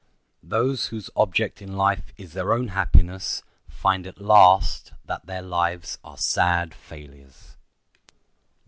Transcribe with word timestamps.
Those 0.41 0.87
whose 0.87 1.11
object 1.15 1.61
in 1.61 1.77
life 1.77 2.11
is 2.17 2.33
their 2.33 2.53
own 2.53 2.69
happiness 2.69 3.43
find 3.69 4.07
at 4.07 4.19
last 4.19 4.93
that 5.05 5.27
their 5.27 5.43
lives 5.43 5.99
are 6.03 6.17
sad 6.17 6.73
failures. 6.73 7.55